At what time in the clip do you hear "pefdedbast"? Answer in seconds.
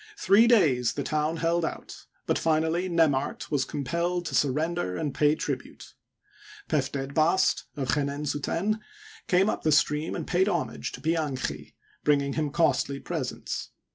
6.67-7.65